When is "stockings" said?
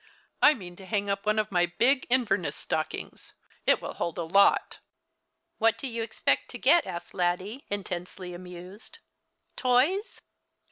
2.55-3.35